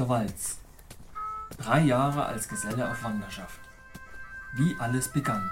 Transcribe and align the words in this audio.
der 0.00 0.08
Walz. 0.08 0.58
Drei 1.58 1.80
Jahre 1.80 2.24
als 2.24 2.48
Geselle 2.48 2.90
auf 2.90 3.04
Wanderschaft. 3.04 3.60
Wie 4.54 4.74
alles 4.80 5.12
begann. 5.12 5.50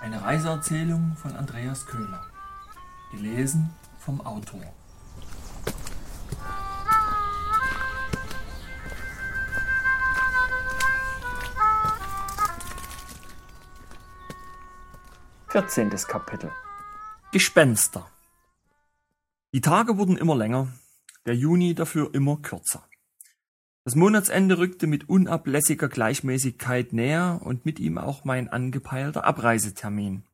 Eine 0.00 0.22
Reiseerzählung 0.22 1.16
von 1.16 1.34
Andreas 1.34 1.86
Köhler. 1.86 2.26
Gelesen 3.10 3.74
vom 3.98 4.20
Autor. 4.20 4.60
Vierzehntes 15.48 16.06
Kapitel. 16.06 16.52
Gespenster. 17.32 18.06
Die 19.54 19.62
Tage 19.62 19.96
wurden 19.96 20.18
immer 20.18 20.36
länger, 20.36 20.68
der 21.24 21.34
Juni 21.34 21.74
dafür 21.74 22.14
immer 22.14 22.36
kürzer. 22.36 22.84
Das 23.88 23.94
Monatsende 23.94 24.58
rückte 24.58 24.86
mit 24.86 25.08
unablässiger 25.08 25.88
Gleichmäßigkeit 25.88 26.92
näher 26.92 27.40
und 27.42 27.64
mit 27.64 27.80
ihm 27.80 27.96
auch 27.96 28.22
mein 28.22 28.50
angepeilter 28.50 29.24
Abreisetermin. 29.24 30.24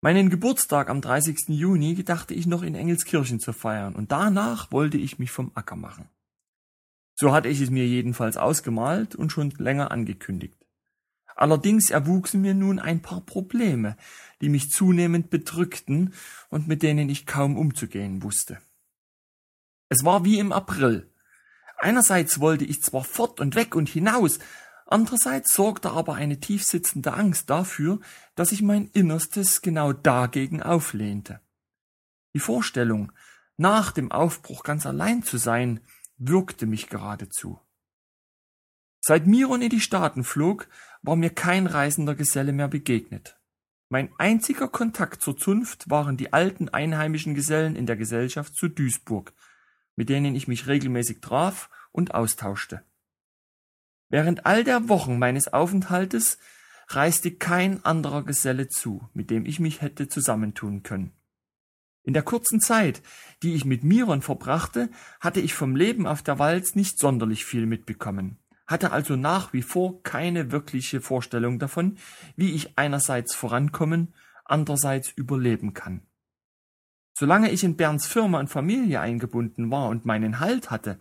Meinen 0.00 0.30
Geburtstag 0.30 0.88
am 0.88 1.02
30. 1.02 1.48
Juni 1.48 1.94
gedachte 1.94 2.32
ich 2.32 2.46
noch 2.46 2.62
in 2.62 2.74
Engelskirchen 2.74 3.40
zu 3.40 3.52
feiern 3.52 3.94
und 3.94 4.10
danach 4.10 4.72
wollte 4.72 4.96
ich 4.96 5.18
mich 5.18 5.30
vom 5.32 5.50
Acker 5.54 5.76
machen. 5.76 6.08
So 7.14 7.34
hatte 7.34 7.50
ich 7.50 7.60
es 7.60 7.68
mir 7.68 7.86
jedenfalls 7.86 8.38
ausgemalt 8.38 9.14
und 9.14 9.32
schon 9.32 9.50
länger 9.58 9.90
angekündigt. 9.90 10.56
Allerdings 11.34 11.90
erwuchsen 11.90 12.40
mir 12.40 12.54
nun 12.54 12.78
ein 12.78 13.02
paar 13.02 13.20
Probleme, 13.20 13.98
die 14.40 14.48
mich 14.48 14.70
zunehmend 14.70 15.28
bedrückten 15.28 16.14
und 16.48 16.68
mit 16.68 16.82
denen 16.82 17.10
ich 17.10 17.26
kaum 17.26 17.58
umzugehen 17.58 18.22
wusste. 18.22 18.56
Es 19.90 20.06
war 20.06 20.24
wie 20.24 20.38
im 20.38 20.52
April. 20.52 21.12
Einerseits 21.78 22.40
wollte 22.40 22.64
ich 22.64 22.82
zwar 22.82 23.04
fort 23.04 23.40
und 23.40 23.54
weg 23.54 23.74
und 23.74 23.88
hinaus, 23.88 24.38
andererseits 24.86 25.52
sorgte 25.52 25.90
aber 25.90 26.14
eine 26.14 26.40
tiefsitzende 26.40 27.12
Angst 27.12 27.50
dafür, 27.50 28.00
dass 28.34 28.52
ich 28.52 28.62
mein 28.62 28.88
Innerstes 28.88 29.62
genau 29.62 29.92
dagegen 29.92 30.62
auflehnte. 30.62 31.40
Die 32.34 32.40
Vorstellung, 32.40 33.12
nach 33.56 33.92
dem 33.92 34.12
Aufbruch 34.12 34.62
ganz 34.62 34.86
allein 34.86 35.22
zu 35.22 35.38
sein, 35.38 35.80
würgte 36.18 36.66
mich 36.66 36.88
geradezu. 36.88 37.60
Seit 39.00 39.26
Miron 39.26 39.62
in 39.62 39.70
die 39.70 39.80
Staaten 39.80 40.24
flog, 40.24 40.68
war 41.02 41.16
mir 41.16 41.30
kein 41.30 41.66
reisender 41.66 42.14
Geselle 42.14 42.52
mehr 42.52 42.68
begegnet. 42.68 43.38
Mein 43.88 44.10
einziger 44.18 44.66
Kontakt 44.66 45.22
zur 45.22 45.36
Zunft 45.36 45.88
waren 45.88 46.16
die 46.16 46.32
alten 46.32 46.68
einheimischen 46.68 47.34
Gesellen 47.34 47.76
in 47.76 47.86
der 47.86 47.96
Gesellschaft 47.96 48.56
zu 48.56 48.68
Duisburg, 48.68 49.32
mit 49.96 50.08
denen 50.08 50.34
ich 50.36 50.46
mich 50.46 50.66
regelmäßig 50.66 51.20
traf 51.20 51.68
und 51.90 52.14
austauschte. 52.14 52.82
Während 54.08 54.46
all 54.46 54.62
der 54.62 54.88
Wochen 54.88 55.18
meines 55.18 55.52
Aufenthaltes 55.52 56.38
reiste 56.88 57.32
kein 57.32 57.84
anderer 57.84 58.22
Geselle 58.22 58.68
zu, 58.68 59.08
mit 59.12 59.30
dem 59.30 59.44
ich 59.44 59.58
mich 59.58 59.80
hätte 59.80 60.08
zusammentun 60.08 60.82
können. 60.82 61.12
In 62.04 62.12
der 62.12 62.22
kurzen 62.22 62.60
Zeit, 62.60 63.02
die 63.42 63.54
ich 63.54 63.64
mit 63.64 63.82
Miron 63.82 64.22
verbrachte, 64.22 64.90
hatte 65.18 65.40
ich 65.40 65.54
vom 65.54 65.74
Leben 65.74 66.06
auf 66.06 66.22
der 66.22 66.38
Walz 66.38 66.76
nicht 66.76 67.00
sonderlich 67.00 67.44
viel 67.44 67.66
mitbekommen, 67.66 68.38
hatte 68.68 68.92
also 68.92 69.16
nach 69.16 69.52
wie 69.52 69.62
vor 69.62 70.04
keine 70.04 70.52
wirkliche 70.52 71.00
Vorstellung 71.00 71.58
davon, 71.58 71.98
wie 72.36 72.52
ich 72.52 72.78
einerseits 72.78 73.34
vorankommen, 73.34 74.14
andererseits 74.44 75.10
überleben 75.10 75.74
kann. 75.74 76.02
Solange 77.18 77.50
ich 77.50 77.64
in 77.64 77.76
Bernds 77.78 78.06
Firma 78.06 78.38
und 78.38 78.48
Familie 78.48 79.00
eingebunden 79.00 79.70
war 79.70 79.88
und 79.88 80.04
meinen 80.04 80.38
Halt 80.38 80.70
hatte, 80.70 81.00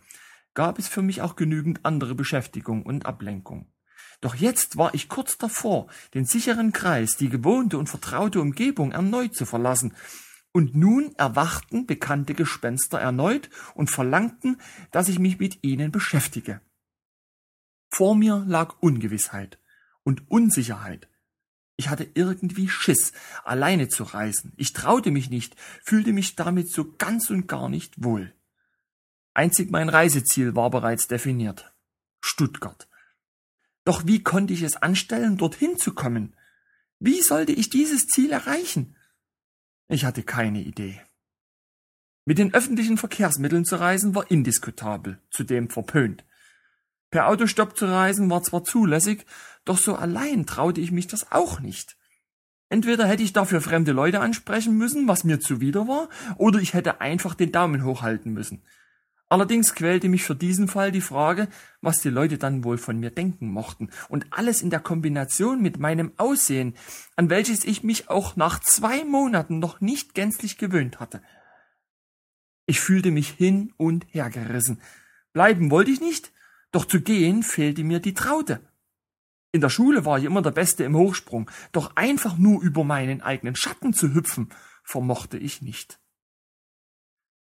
gab 0.54 0.80
es 0.80 0.88
für 0.88 1.02
mich 1.02 1.22
auch 1.22 1.36
genügend 1.36 1.82
andere 1.84 2.16
Beschäftigung 2.16 2.84
und 2.84 3.06
Ablenkung. 3.06 3.68
Doch 4.22 4.36
jetzt 4.36 4.78
war 4.78 4.94
ich 4.94 5.10
kurz 5.10 5.38
davor, 5.38 5.88
den 6.14 6.24
sicheren 6.24 6.72
Kreis, 6.72 7.18
die 7.18 7.28
gewohnte 7.28 7.78
und 7.78 7.90
vertraute 7.90 8.40
Umgebung 8.40 8.94
erneut 8.94 9.36
zu 9.36 9.46
verlassen, 9.46 9.94
und 10.54 10.74
nun 10.74 11.14
erwachten 11.18 11.86
bekannte 11.86 12.34
Gespenster 12.34 12.98
erneut 12.98 13.50
und 13.74 13.92
verlangten, 13.92 14.62
dass 14.92 15.10
ich 15.10 15.20
mich 15.20 15.38
mit 15.38 15.66
ihnen 15.66 15.92
beschäftige. 15.92 16.62
Vor 17.90 18.16
mir 18.16 18.46
lag 18.48 18.76
Ungewissheit 18.80 19.60
und 20.04 20.32
Unsicherheit, 20.32 21.10
ich 21.78 21.90
hatte 21.90 22.10
irgendwie 22.14 22.70
Schiss, 22.70 23.12
alleine 23.44 23.90
zu 23.90 24.04
reisen. 24.04 24.54
Ich 24.56 24.74
traute 24.74 25.12
mich 25.12 25.30
nicht, 25.30 25.56
fühlte 25.84 26.14
mich 26.14 26.36
damit 26.36 26.72
so 26.72 26.94
ganz 26.98 27.30
und 27.30 27.48
gar 27.48 27.70
nicht 27.70 28.04
wohl. 28.04 28.34
Einzig 29.34 29.72
mein 29.72 29.90
Reiseziel 29.90 30.56
war 30.56 30.70
bereits 30.70 31.08
definiert. 31.08 31.74
Stuttgart. 32.22 32.88
Doch 33.84 34.08
wie 34.08 34.24
konnte 34.24 34.54
ich 34.54 34.62
es 34.62 34.78
anstellen, 34.78 35.38
dorthin 35.38 35.78
zu 35.78 35.94
kommen? 35.94 36.36
Wie 37.00 37.22
sollte 37.22 37.52
ich 37.52 37.70
dieses 37.70 38.08
Ziel 38.08 38.32
erreichen? 38.32 38.96
Ich 39.90 40.06
hatte 40.06 40.24
keine 40.24 40.62
Idee. 40.62 41.02
Mit 42.24 42.40
den 42.40 42.54
öffentlichen 42.54 42.98
Verkehrsmitteln 42.98 43.66
zu 43.66 43.76
reisen 43.76 44.16
war 44.16 44.32
indiskutabel, 44.32 45.22
zudem 45.30 45.70
verpönt. 45.70 46.24
Per 47.12 47.28
Autostopp 47.28 47.78
zu 47.78 47.86
reisen 47.86 48.30
war 48.30 48.42
zwar 48.42 48.64
zulässig, 48.64 49.26
doch 49.66 49.78
so 49.78 49.96
allein 49.96 50.46
traute 50.46 50.80
ich 50.80 50.92
mich 50.92 51.08
das 51.08 51.32
auch 51.32 51.60
nicht. 51.60 51.98
Entweder 52.70 53.08
hätte 53.08 53.24
ich 53.24 53.34
dafür 53.34 53.62
fremde 53.62 53.92
Leute 53.92 54.22
ansprechen 54.22 54.78
müssen, 54.78 55.08
was 55.08 55.24
mir 55.24 55.40
zuwider 55.40 55.88
war, 55.88 56.10
oder 56.38 56.60
ich 56.60 56.74
hätte 56.74 57.02
einfach 57.02 57.36
den 57.36 57.52
Daumen 57.52 57.84
hochhalten 57.84 58.34
müssen. 58.34 58.64
Allerdings 59.28 59.74
quälte 59.74 60.08
mich 60.08 60.24
für 60.24 60.36
diesen 60.36 60.68
Fall 60.68 60.92
die 60.92 61.02
Frage, 61.02 61.48
was 61.82 62.02
die 62.02 62.10
Leute 62.10 62.38
dann 62.38 62.64
wohl 62.64 62.78
von 62.78 63.00
mir 63.00 63.10
denken 63.10 63.50
mochten, 63.50 63.90
und 64.08 64.28
alles 64.32 64.62
in 64.62 64.70
der 64.70 64.80
Kombination 64.80 65.62
mit 65.62 65.80
meinem 65.80 66.12
Aussehen, 66.18 66.76
an 67.16 67.30
welches 67.30 67.66
ich 67.66 67.84
mich 67.84 68.10
auch 68.10 68.36
nach 68.36 68.60
zwei 68.60 69.04
Monaten 69.04 69.60
noch 69.60 69.82
nicht 69.82 70.14
gänzlich 70.14 70.58
gewöhnt 70.58 71.00
hatte. 71.00 71.22
Ich 72.68 72.80
fühlte 72.80 73.12
mich 73.12 73.30
hin 73.30 73.74
und 73.78 74.06
her 74.10 74.30
gerissen. 74.30 74.82
Bleiben 75.34 75.72
wollte 75.72 75.92
ich 75.92 76.02
nicht, 76.02 76.32
doch 76.72 76.86
zu 76.86 77.02
gehen 77.02 77.44
fehlte 77.44 77.84
mir 77.84 78.00
die 78.00 78.14
Traute. 78.14 78.62
In 79.56 79.62
der 79.62 79.70
Schule 79.70 80.04
war 80.04 80.20
ich 80.20 80.26
immer 80.26 80.42
der 80.42 80.52
Beste 80.52 80.84
im 80.84 80.98
Hochsprung, 80.98 81.50
doch 81.72 81.96
einfach 81.96 82.38
nur 82.38 82.62
über 82.62 82.84
meinen 82.84 83.22
eigenen 83.22 83.56
Schatten 83.56 83.94
zu 83.94 84.14
hüpfen, 84.14 84.50
vermochte 84.84 85.38
ich 85.38 85.62
nicht. 85.62 85.98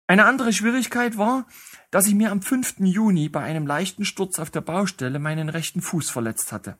Eine 0.07 0.23
andere 0.23 0.53
Schwierigkeit 0.53 1.17
war, 1.17 1.45
dass 1.91 2.07
ich 2.07 2.15
mir 2.15 2.31
am 2.31 2.41
5. 2.41 2.75
Juni 2.79 3.27
bei 3.27 3.41
einem 3.41 3.67
leichten 3.67 4.05
Sturz 4.05 4.39
auf 4.39 4.49
der 4.49 4.61
Baustelle 4.61 5.19
meinen 5.19 5.49
rechten 5.49 5.81
Fuß 5.81 6.09
verletzt 6.09 6.53
hatte. 6.53 6.77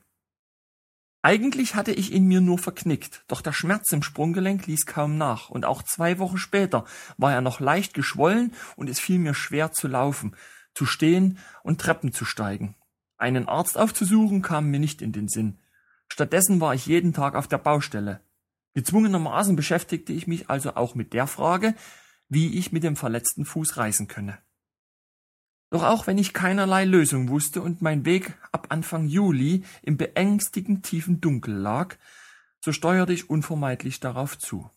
Eigentlich 1.20 1.74
hatte 1.74 1.92
ich 1.92 2.12
ihn 2.12 2.24
mir 2.24 2.40
nur 2.40 2.56
verknickt, 2.56 3.22
doch 3.28 3.42
der 3.42 3.52
Schmerz 3.52 3.92
im 3.92 4.02
Sprunggelenk 4.02 4.66
ließ 4.66 4.86
kaum 4.86 5.18
nach, 5.18 5.50
und 5.50 5.66
auch 5.66 5.82
zwei 5.82 6.18
Wochen 6.18 6.38
später 6.38 6.86
war 7.18 7.34
er 7.34 7.42
noch 7.42 7.60
leicht 7.60 7.92
geschwollen 7.92 8.54
und 8.74 8.88
es 8.88 8.98
fiel 8.98 9.18
mir 9.18 9.34
schwer 9.34 9.70
zu 9.70 9.86
laufen, 9.86 10.34
zu 10.72 10.86
stehen 10.86 11.36
und 11.62 11.78
Treppen 11.78 12.14
zu 12.14 12.24
steigen. 12.24 12.74
Einen 13.20 13.48
Arzt 13.48 13.76
aufzusuchen 13.76 14.40
kam 14.40 14.70
mir 14.70 14.80
nicht 14.80 15.02
in 15.02 15.12
den 15.12 15.28
Sinn. 15.28 15.58
Stattdessen 16.08 16.58
war 16.62 16.74
ich 16.74 16.86
jeden 16.86 17.12
Tag 17.12 17.34
auf 17.34 17.48
der 17.48 17.58
Baustelle. 17.58 18.20
Gezwungenermaßen 18.72 19.56
beschäftigte 19.56 20.14
ich 20.14 20.26
mich 20.26 20.48
also 20.48 20.74
auch 20.74 20.94
mit 20.94 21.12
der 21.12 21.26
Frage, 21.26 21.74
wie 22.30 22.56
ich 22.56 22.72
mit 22.72 22.82
dem 22.82 22.96
verletzten 22.96 23.44
Fuß 23.44 23.76
reisen 23.76 24.08
könne. 24.08 24.38
Doch 25.68 25.82
auch 25.82 26.06
wenn 26.06 26.16
ich 26.16 26.32
keinerlei 26.32 26.86
Lösung 26.86 27.28
wusste 27.28 27.60
und 27.60 27.82
mein 27.82 28.06
Weg 28.06 28.38
ab 28.52 28.68
Anfang 28.70 29.06
Juli 29.06 29.64
im 29.82 29.98
beängstigend 29.98 30.86
tiefen 30.86 31.20
Dunkel 31.20 31.54
lag, 31.54 31.96
so 32.64 32.72
steuerte 32.72 33.12
ich 33.12 33.28
unvermeidlich 33.28 34.00
darauf 34.00 34.38
zu. 34.38 34.70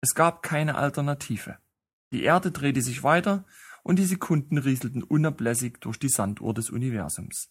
Es 0.00 0.14
gab 0.14 0.44
keine 0.44 0.76
Alternative. 0.76 1.58
Die 2.12 2.22
Erde 2.22 2.52
drehte 2.52 2.80
sich 2.80 3.02
weiter 3.02 3.44
und 3.82 3.98
die 3.98 4.04
Sekunden 4.04 4.56
rieselten 4.56 5.02
unablässig 5.02 5.80
durch 5.80 5.98
die 5.98 6.08
Sanduhr 6.08 6.54
des 6.54 6.70
Universums. 6.70 7.50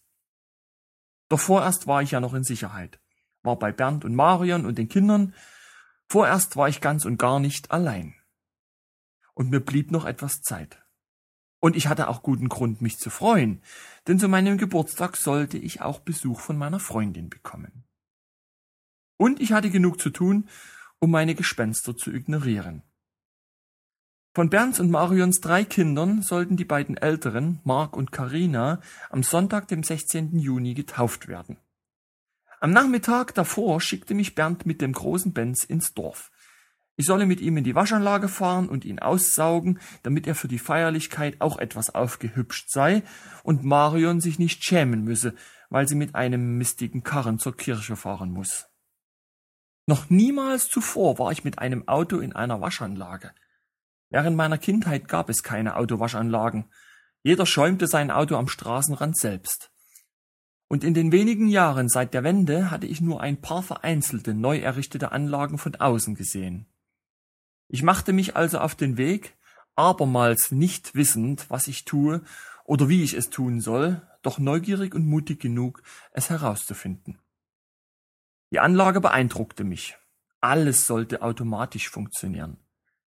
Doch 1.28 1.40
vorerst 1.40 1.86
war 1.86 2.02
ich 2.02 2.12
ja 2.12 2.20
noch 2.20 2.34
in 2.34 2.44
Sicherheit, 2.44 3.00
war 3.42 3.58
bei 3.58 3.72
Bernd 3.72 4.04
und 4.04 4.14
Marion 4.14 4.66
und 4.66 4.78
den 4.78 4.88
Kindern, 4.88 5.34
vorerst 6.08 6.56
war 6.56 6.68
ich 6.68 6.80
ganz 6.80 7.04
und 7.04 7.18
gar 7.18 7.38
nicht 7.40 7.70
allein. 7.70 8.14
Und 9.34 9.50
mir 9.50 9.60
blieb 9.60 9.90
noch 9.90 10.04
etwas 10.04 10.40
Zeit. 10.40 10.82
Und 11.60 11.76
ich 11.76 11.88
hatte 11.88 12.08
auch 12.08 12.22
guten 12.22 12.48
Grund, 12.48 12.80
mich 12.80 12.98
zu 12.98 13.10
freuen, 13.10 13.62
denn 14.06 14.18
zu 14.18 14.28
meinem 14.28 14.58
Geburtstag 14.58 15.16
sollte 15.16 15.58
ich 15.58 15.80
auch 15.80 16.00
Besuch 16.00 16.40
von 16.40 16.56
meiner 16.56 16.80
Freundin 16.80 17.28
bekommen. 17.28 17.84
Und 19.16 19.40
ich 19.40 19.52
hatte 19.52 19.70
genug 19.70 20.00
zu 20.00 20.10
tun, 20.10 20.48
um 21.00 21.10
meine 21.10 21.34
Gespenster 21.34 21.96
zu 21.96 22.12
ignorieren. 22.12 22.82
Von 24.38 24.50
Bernds 24.50 24.78
und 24.78 24.92
Marions 24.92 25.40
drei 25.40 25.64
Kindern 25.64 26.22
sollten 26.22 26.56
die 26.56 26.64
beiden 26.64 26.96
älteren, 26.96 27.58
Mark 27.64 27.96
und 27.96 28.12
Karina, 28.12 28.80
am 29.10 29.24
Sonntag, 29.24 29.66
dem 29.66 29.82
16. 29.82 30.38
Juni 30.38 30.74
getauft 30.74 31.26
werden. 31.26 31.56
Am 32.60 32.70
Nachmittag 32.70 33.34
davor 33.34 33.80
schickte 33.80 34.14
mich 34.14 34.36
Bernd 34.36 34.64
mit 34.64 34.80
dem 34.80 34.92
großen 34.92 35.32
Benz 35.32 35.64
ins 35.64 35.92
Dorf. 35.92 36.30
Ich 36.94 37.04
solle 37.04 37.26
mit 37.26 37.40
ihm 37.40 37.56
in 37.56 37.64
die 37.64 37.74
Waschanlage 37.74 38.28
fahren 38.28 38.68
und 38.68 38.84
ihn 38.84 39.00
aussaugen, 39.00 39.80
damit 40.04 40.28
er 40.28 40.36
für 40.36 40.46
die 40.46 40.60
Feierlichkeit 40.60 41.40
auch 41.40 41.58
etwas 41.58 41.92
aufgehübscht 41.92 42.70
sei 42.70 43.02
und 43.42 43.64
Marion 43.64 44.20
sich 44.20 44.38
nicht 44.38 44.62
schämen 44.62 45.02
müsse, 45.02 45.34
weil 45.68 45.88
sie 45.88 45.96
mit 45.96 46.14
einem 46.14 46.58
mistigen 46.58 47.02
Karren 47.02 47.40
zur 47.40 47.56
Kirche 47.56 47.96
fahren 47.96 48.30
muss. 48.30 48.68
Noch 49.86 50.10
niemals 50.10 50.68
zuvor 50.68 51.18
war 51.18 51.32
ich 51.32 51.42
mit 51.42 51.58
einem 51.58 51.88
Auto 51.88 52.20
in 52.20 52.36
einer 52.36 52.60
Waschanlage. 52.60 53.32
Während 54.10 54.36
meiner 54.36 54.58
Kindheit 54.58 55.08
gab 55.08 55.28
es 55.28 55.42
keine 55.42 55.76
Autowaschanlagen. 55.76 56.70
Jeder 57.22 57.46
schäumte 57.46 57.86
sein 57.86 58.10
Auto 58.10 58.36
am 58.36 58.48
Straßenrand 58.48 59.18
selbst. 59.18 59.70
Und 60.68 60.84
in 60.84 60.94
den 60.94 61.12
wenigen 61.12 61.48
Jahren 61.48 61.88
seit 61.88 62.14
der 62.14 62.24
Wende 62.24 62.70
hatte 62.70 62.86
ich 62.86 63.00
nur 63.00 63.20
ein 63.20 63.40
paar 63.40 63.62
vereinzelte 63.62 64.34
neu 64.34 64.58
errichtete 64.58 65.12
Anlagen 65.12 65.58
von 65.58 65.74
außen 65.74 66.14
gesehen. 66.14 66.66
Ich 67.68 67.82
machte 67.82 68.12
mich 68.12 68.36
also 68.36 68.58
auf 68.58 68.74
den 68.74 68.96
Weg, 68.96 69.36
abermals 69.74 70.52
nicht 70.52 70.94
wissend, 70.94 71.46
was 71.48 71.68
ich 71.68 71.84
tue 71.84 72.22
oder 72.64 72.88
wie 72.88 73.02
ich 73.02 73.14
es 73.14 73.30
tun 73.30 73.60
soll, 73.60 74.02
doch 74.22 74.38
neugierig 74.38 74.94
und 74.94 75.06
mutig 75.06 75.40
genug, 75.40 75.82
es 76.12 76.28
herauszufinden. 76.28 77.18
Die 78.50 78.60
Anlage 78.60 79.00
beeindruckte 79.00 79.64
mich. 79.64 79.96
Alles 80.40 80.86
sollte 80.86 81.22
automatisch 81.22 81.88
funktionieren. 81.88 82.58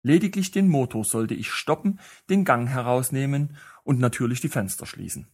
Lediglich 0.02 0.50
den 0.50 0.68
Motor 0.68 1.04
sollte 1.04 1.34
ich 1.34 1.50
stoppen, 1.50 2.00
den 2.28 2.44
Gang 2.44 2.68
herausnehmen 2.68 3.56
und 3.84 4.00
natürlich 4.00 4.40
die 4.40 4.48
Fenster 4.48 4.86
schließen. 4.86 5.28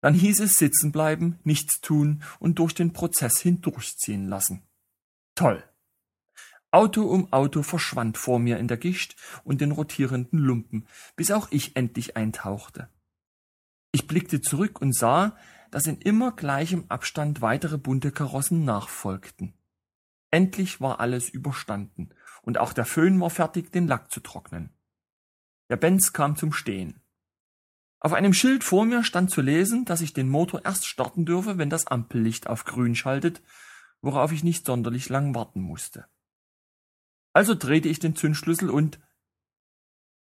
Dann 0.00 0.14
hieß 0.14 0.40
es 0.40 0.58
sitzen 0.58 0.92
bleiben, 0.92 1.38
nichts 1.44 1.80
tun 1.80 2.22
und 2.38 2.58
durch 2.58 2.74
den 2.74 2.92
Prozess 2.92 3.38
hindurchziehen 3.40 4.28
lassen. 4.28 4.62
Toll. 5.34 5.64
Auto 6.70 7.02
um 7.04 7.32
Auto 7.32 7.62
verschwand 7.62 8.18
vor 8.18 8.40
mir 8.40 8.58
in 8.58 8.66
der 8.66 8.76
Gischt 8.76 9.16
und 9.44 9.60
den 9.60 9.70
rotierenden 9.70 10.40
Lumpen, 10.40 10.88
bis 11.14 11.30
auch 11.30 11.48
ich 11.52 11.76
endlich 11.76 12.16
eintauchte. 12.16 12.88
Ich 13.92 14.08
blickte 14.08 14.40
zurück 14.40 14.80
und 14.80 14.92
sah, 14.94 15.38
dass 15.70 15.86
in 15.86 15.98
immer 15.98 16.32
gleichem 16.32 16.84
Abstand 16.88 17.40
weitere 17.40 17.78
bunte 17.78 18.10
Karossen 18.10 18.64
nachfolgten. 18.64 19.54
Endlich 20.32 20.80
war 20.80 20.98
alles 20.98 21.28
überstanden, 21.28 22.10
und 22.44 22.58
auch 22.58 22.72
der 22.72 22.84
Föhn 22.84 23.20
war 23.20 23.30
fertig, 23.30 23.72
den 23.72 23.86
Lack 23.86 24.12
zu 24.12 24.20
trocknen. 24.20 24.70
Der 25.70 25.76
Benz 25.76 26.12
kam 26.12 26.36
zum 26.36 26.52
Stehen. 26.52 27.00
Auf 28.00 28.12
einem 28.12 28.34
Schild 28.34 28.64
vor 28.64 28.84
mir 28.84 29.02
stand 29.02 29.30
zu 29.30 29.40
lesen, 29.40 29.86
dass 29.86 30.02
ich 30.02 30.12
den 30.12 30.28
Motor 30.28 30.64
erst 30.64 30.86
starten 30.86 31.24
dürfe, 31.24 31.56
wenn 31.56 31.70
das 31.70 31.86
Ampellicht 31.86 32.46
auf 32.48 32.66
grün 32.66 32.94
schaltet, 32.94 33.42
worauf 34.02 34.30
ich 34.30 34.44
nicht 34.44 34.66
sonderlich 34.66 35.08
lang 35.08 35.34
warten 35.34 35.62
musste. 35.62 36.06
Also 37.32 37.54
drehte 37.54 37.88
ich 37.88 37.98
den 37.98 38.14
Zündschlüssel 38.14 38.68
und 38.68 39.00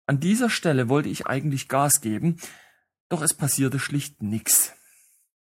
an 0.06 0.22
dieser 0.22 0.50
Stelle 0.50 0.88
wollte 0.88 1.10
ich 1.10 1.28
eigentlich 1.28 1.68
Gas 1.68 2.00
geben, 2.00 2.38
doch 3.10 3.22
es 3.22 3.34
passierte 3.34 3.80
schlicht 3.80 4.24
nix. 4.24 4.74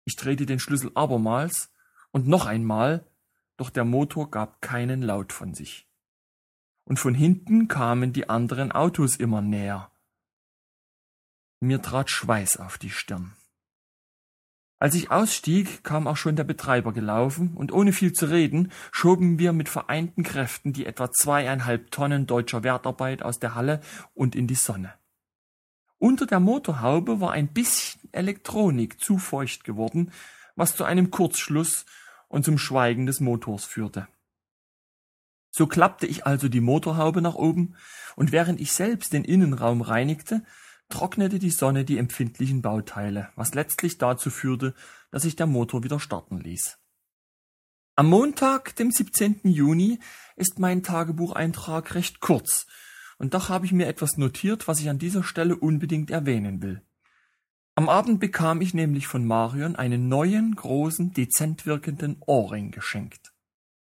Ich 0.06 0.16
drehte 0.16 0.46
den 0.46 0.60
Schlüssel 0.60 0.92
abermals 0.96 1.74
und 2.12 2.28
noch 2.28 2.46
einmal, 2.46 3.06
doch 3.58 3.70
der 3.70 3.86
Motor 3.86 4.32
gab 4.32 4.62
keinen 4.62 5.02
Laut 5.02 5.34
von 5.34 5.54
sich. 5.54 5.88
Und 6.86 7.00
von 7.00 7.14
hinten 7.14 7.68
kamen 7.68 8.14
die 8.14 8.30
anderen 8.30 8.72
Autos 8.72 9.16
immer 9.16 9.42
näher. 9.42 9.92
Mir 11.60 11.82
trat 11.82 12.10
Schweiß 12.10 12.58
auf 12.58 12.78
die 12.78 12.90
Stirn. 12.90 13.34
Als 14.84 14.96
ich 14.96 15.12
ausstieg, 15.12 15.86
kam 15.86 16.08
auch 16.08 16.18
schon 16.18 16.36
der 16.36 16.44
Betreiber 16.44 16.92
gelaufen, 16.92 17.54
und 17.56 17.72
ohne 17.72 17.94
viel 17.94 18.12
zu 18.12 18.26
reden, 18.26 18.70
schoben 18.92 19.40
wir 19.40 19.54
mit 19.54 19.70
vereinten 19.70 20.24
Kräften 20.24 20.74
die 20.74 20.86
etwa 20.86 21.10
zweieinhalb 21.10 21.90
Tonnen 21.90 22.28
deutscher 22.28 22.64
Wertarbeit 22.64 23.24
aus 23.24 23.40
der 23.40 23.56
Halle 23.56 23.80
und 24.14 24.36
in 24.36 24.46
die 24.46 24.56
Sonne. 24.56 24.94
Unter 26.00 26.26
der 26.26 26.42
Motorhaube 26.42 27.22
war 27.22 27.32
ein 27.32 27.48
bisschen 27.48 28.10
Elektronik 28.12 29.00
zu 29.00 29.20
feucht 29.20 29.64
geworden, 29.64 30.12
was 30.58 30.76
zu 30.76 30.84
einem 30.84 31.12
Kurzschluss 31.12 31.86
und 32.28 32.44
zum 32.44 32.58
Schweigen 32.58 33.06
des 33.06 33.22
Motors 33.22 33.64
führte. 33.64 34.10
So 35.56 35.68
klappte 35.68 36.08
ich 36.08 36.26
also 36.26 36.50
die 36.50 36.62
Motorhaube 36.62 37.22
nach 37.22 37.36
oben, 37.36 37.76
und 38.16 38.32
während 38.32 38.60
ich 38.60 38.72
selbst 38.72 39.14
den 39.14 39.24
Innenraum 39.24 39.82
reinigte, 39.82 40.44
trocknete 40.90 41.38
die 41.38 41.52
Sonne 41.52 41.86
die 41.86 42.00
empfindlichen 42.00 42.64
Bauteile, 42.64 43.30
was 43.36 43.54
letztlich 43.54 44.00
dazu 44.00 44.32
führte, 44.32 44.74
dass 45.12 45.22
sich 45.22 45.36
der 45.36 45.46
Motor 45.46 45.84
wieder 45.84 46.00
starten 46.00 46.40
ließ. 46.40 46.80
Am 47.96 48.10
Montag, 48.10 48.76
dem 48.78 48.90
17. 48.90 49.42
Juni, 49.44 50.00
ist 50.36 50.58
mein 50.58 50.82
Tagebucheintrag 50.82 51.94
recht 51.94 52.20
kurz, 52.20 52.66
und 53.20 53.36
doch 53.36 53.50
habe 53.50 53.68
ich 53.68 53.74
mir 53.74 53.86
etwas 53.86 54.18
notiert, 54.18 54.68
was 54.68 54.80
ich 54.80 54.90
an 54.90 54.98
dieser 54.98 55.24
Stelle 55.24 55.56
unbedingt 55.56 56.10
erwähnen 56.10 56.64
will. 56.64 56.82
Am 57.76 57.90
Abend 57.90 58.20
bekam 58.20 58.60
ich 58.62 58.74
nämlich 58.74 59.06
von 59.06 59.24
Marion 59.24 59.76
einen 59.76 60.08
neuen, 60.08 60.56
großen, 60.56 61.14
dezent 61.14 61.68
wirkenden 61.68 62.18
Ohrring 62.26 62.72
geschenkt. 62.72 63.33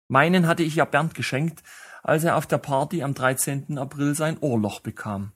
Meinen 0.09 0.47
hatte 0.47 0.63
ich 0.63 0.75
ja 0.75 0.85
Bernd 0.85 1.13
geschenkt, 1.13 1.63
als 2.01 2.23
er 2.23 2.35
auf 2.35 2.47
der 2.47 2.57
Party 2.57 3.03
am 3.03 3.13
13. 3.13 3.77
April 3.77 4.15
sein 4.15 4.39
Ohrloch 4.39 4.79
bekam. 4.79 5.33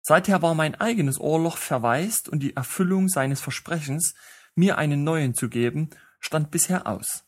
Seither 0.00 0.40
war 0.40 0.54
mein 0.54 0.74
eigenes 0.74 1.20
Ohrloch 1.20 1.58
verwaist 1.58 2.28
und 2.28 2.42
die 2.42 2.56
Erfüllung 2.56 3.08
seines 3.08 3.42
Versprechens, 3.42 4.14
mir 4.54 4.78
einen 4.78 5.04
neuen 5.04 5.34
zu 5.34 5.50
geben, 5.50 5.90
stand 6.18 6.50
bisher 6.50 6.86
aus. 6.86 7.26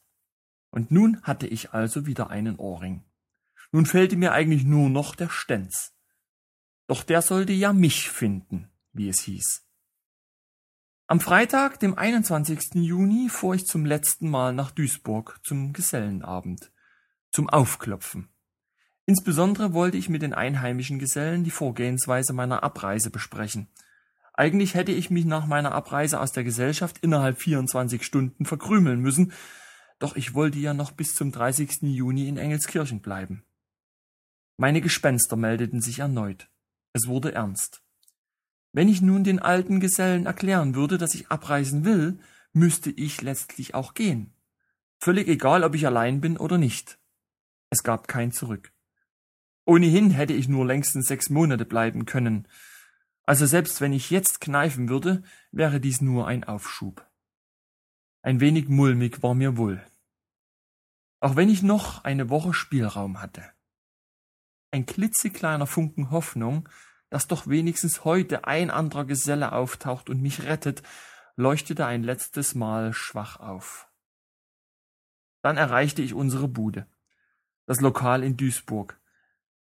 Und 0.71 0.91
nun 0.91 1.21
hatte 1.23 1.47
ich 1.47 1.75
also 1.75 2.07
wieder 2.07 2.31
einen 2.31 2.57
Ohrring. 2.57 3.05
Nun 3.71 3.85
fehlte 3.85 4.17
mir 4.17 4.33
eigentlich 4.33 4.65
nur 4.65 4.89
noch 4.89 5.15
der 5.15 5.29
Stenz. 5.29 5.93
Doch 6.87 7.03
der 7.03 7.21
sollte 7.21 7.53
ja 7.53 7.75
mich 7.75 8.09
finden, 8.09 8.71
wie 8.95 9.11
es 9.11 9.21
hieß. 9.21 9.63
Am 11.09 11.21
Freitag, 11.21 11.81
dem 11.81 11.99
21. 11.99 12.75
Juni, 12.75 13.29
fuhr 13.29 13.55
ich 13.55 13.67
zum 13.67 13.85
letzten 13.85 14.31
Mal 14.31 14.53
nach 14.55 14.71
Duisburg 14.71 15.41
zum 15.43 15.73
Gesellenabend, 15.73 16.73
zum 17.31 17.51
Aufklopfen. 17.51 18.29
Insbesondere 19.05 19.75
wollte 19.75 19.99
ich 19.99 20.09
mit 20.09 20.23
den 20.23 20.33
einheimischen 20.33 20.99
Gesellen 20.99 21.45
die 21.45 21.51
Vorgehensweise 21.51 22.33
meiner 22.33 22.63
Abreise 22.63 23.11
besprechen. 23.11 23.69
Eigentlich 24.33 24.75
hätte 24.75 24.93
ich 24.93 25.11
mich 25.11 25.25
nach 25.25 25.47
meiner 25.47 25.73
Abreise 25.73 26.21
aus 26.21 26.33
der 26.33 26.45
Gesellschaft 26.45 26.99
innerhalb 27.03 27.41
24 27.41 28.05
Stunden 28.05 28.47
verkrümeln 28.47 29.01
müssen, 29.01 29.33
doch 29.99 30.17
ich 30.17 30.35
wollte 30.35 30.59
ja 30.59 30.73
noch 30.73 30.93
bis 30.93 31.15
zum 31.15 31.33
30. 31.33 31.83
Juni 31.83 32.29
in 32.29 32.39
Engelskirchen 32.39 33.03
bleiben. 33.03 33.45
Meine 34.57 34.81
Gespenster 34.81 35.37
meldeten 35.37 35.81
sich 35.81 35.99
erneut. 35.99 36.49
Es 36.93 37.07
wurde 37.07 37.35
ernst. 37.35 37.83
Wenn 38.73 38.89
ich 38.89 39.03
nun 39.03 39.23
den 39.23 39.39
alten 39.39 39.81
Gesellen 39.81 40.27
erklären 40.27 40.75
würde, 40.75 40.99
dass 40.99 41.15
ich 41.15 41.29
abreisen 41.29 41.85
will, 41.85 42.19
müsste 42.53 42.91
ich 42.91 43.21
letztlich 43.21 43.75
auch 43.75 43.95
gehen. 43.95 44.35
Völlig 44.99 45.29
egal, 45.29 45.65
ob 45.65 45.75
ich 45.75 45.87
allein 45.87 46.21
bin 46.21 46.37
oder 46.37 46.59
nicht. 46.59 46.99
Es 47.71 47.83
gab 47.83 48.09
kein 48.09 48.33
Zurück. 48.33 48.73
Ohnehin 49.65 50.11
hätte 50.11 50.33
ich 50.33 50.49
nur 50.49 50.67
längstens 50.67 51.07
sechs 51.07 51.31
Monate 51.31 51.65
bleiben 51.65 52.05
können. 52.07 52.49
Also 53.25 53.47
selbst 53.47 53.81
wenn 53.81 53.93
ich 53.93 54.11
jetzt 54.11 54.41
kneifen 54.41 54.89
würde, 54.89 55.23
wäre 55.53 55.81
dies 55.81 56.01
nur 56.01 56.27
ein 56.27 56.45
Aufschub. 56.45 57.07
Ein 58.23 58.41
wenig 58.41 58.69
mulmig 58.69 59.23
war 59.23 59.35
mir 59.35 59.57
wohl. 59.57 59.85
Auch 61.21 61.37
wenn 61.37 61.49
ich 61.49 61.63
noch 61.63 62.05
eine 62.05 62.31
Woche 62.31 62.53
Spielraum 62.55 63.21
hatte. 63.21 63.45
Ein 64.71 64.87
klitzekleiner 64.87 65.67
Funken 65.67 66.11
Hoffnung, 66.11 66.69
dass 67.13 67.27
doch 67.27 67.47
wenigstens 67.47 68.07
heute 68.07 68.47
ein 68.47 68.71
anderer 68.71 69.05
Geselle 69.05 69.53
auftaucht 69.53 70.09
und 70.09 70.23
mich 70.23 70.45
rettet, 70.45 70.83
leuchtete 71.37 71.85
ein 71.85 72.03
letztes 72.03 72.55
Mal 72.55 72.95
schwach 72.95 73.39
auf. 73.39 73.87
Dann 75.43 75.59
erreichte 75.59 76.01
ich 76.01 76.15
unsere 76.15 76.49
Bude, 76.49 76.87
das 77.67 77.83
Lokal 77.83 78.25
in 78.25 78.39
Duisburg, 78.39 78.99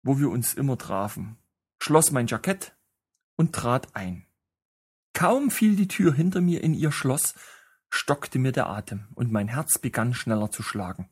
wo 0.02 0.18
wir 0.18 0.30
uns 0.30 0.54
immer 0.54 0.78
trafen, 0.78 1.36
schloss 1.78 2.10
mein 2.10 2.26
Jackett 2.26 2.74
und 3.36 3.54
trat 3.54 3.94
ein. 3.94 4.24
Kaum 5.12 5.50
fiel 5.50 5.76
die 5.76 5.88
Tür 5.88 6.14
hinter 6.14 6.40
mir 6.40 6.64
in 6.64 6.72
ihr 6.72 6.90
Schloss, 6.90 7.34
stockte 7.90 8.38
mir 8.38 8.52
der 8.52 8.70
Atem 8.70 9.08
und 9.14 9.30
mein 9.30 9.48
Herz 9.48 9.78
begann 9.78 10.14
schneller 10.14 10.50
zu 10.50 10.62
schlagen. 10.62 11.10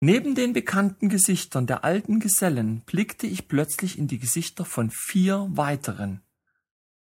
Neben 0.00 0.36
den 0.36 0.52
bekannten 0.52 1.08
Gesichtern 1.08 1.66
der 1.66 1.82
alten 1.82 2.20
Gesellen 2.20 2.82
blickte 2.86 3.26
ich 3.26 3.48
plötzlich 3.48 3.98
in 3.98 4.06
die 4.06 4.20
Gesichter 4.20 4.64
von 4.64 4.90
vier 4.90 5.48
weiteren. 5.50 6.22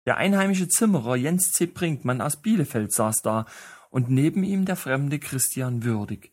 Der 0.05 0.15
einheimische 0.15 0.69
Zimmerer 0.69 1.17
Jens 1.17 1.51
C. 1.51 1.65
Brinkmann 1.65 2.21
aus 2.21 2.41
Bielefeld 2.41 2.93
saß 2.93 3.21
da 3.23 3.45
und 3.89 4.09
neben 4.09 4.43
ihm 4.45 4.63
der 4.63 4.77
fremde 4.77 5.19
Christian 5.19 5.83
Würdig. 5.83 6.31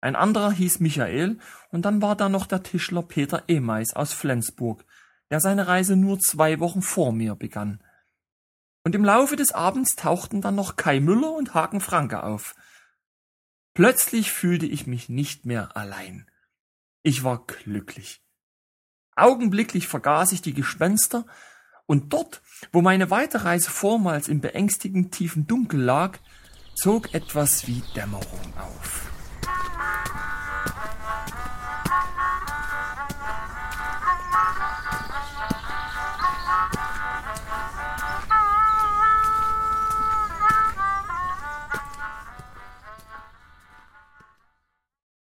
Ein 0.00 0.14
anderer 0.14 0.52
hieß 0.52 0.78
Michael, 0.78 1.38
und 1.70 1.84
dann 1.84 2.00
war 2.00 2.14
da 2.14 2.28
noch 2.28 2.46
der 2.46 2.62
Tischler 2.62 3.02
Peter 3.02 3.42
Emeis 3.48 3.92
aus 3.92 4.12
Flensburg, 4.12 4.84
der 5.30 5.40
seine 5.40 5.66
Reise 5.66 5.96
nur 5.96 6.20
zwei 6.20 6.60
Wochen 6.60 6.82
vor 6.82 7.12
mir 7.12 7.34
begann. 7.34 7.82
Und 8.84 8.94
im 8.94 9.04
Laufe 9.04 9.34
des 9.34 9.52
Abends 9.52 9.96
tauchten 9.96 10.40
dann 10.40 10.54
noch 10.54 10.76
Kai 10.76 11.00
Müller 11.00 11.32
und 11.32 11.52
Hagen 11.52 11.80
Franke 11.80 12.22
auf. 12.22 12.54
Plötzlich 13.80 14.30
fühlte 14.30 14.66
ich 14.66 14.86
mich 14.86 15.08
nicht 15.08 15.46
mehr 15.46 15.74
allein. 15.74 16.30
Ich 17.02 17.24
war 17.24 17.46
glücklich. 17.46 18.22
Augenblicklich 19.16 19.88
vergaß 19.88 20.32
ich 20.32 20.42
die 20.42 20.52
Gespenster, 20.52 21.24
und 21.86 22.12
dort, 22.12 22.42
wo 22.72 22.82
meine 22.82 23.08
Weiterreise 23.08 23.70
vormals 23.70 24.28
im 24.28 24.42
beängstigend 24.42 25.12
tiefen 25.12 25.46
Dunkel 25.46 25.80
lag, 25.80 26.18
zog 26.74 27.14
etwas 27.14 27.68
wie 27.68 27.82
Dämmerung 27.96 28.52
auf. 28.58 29.10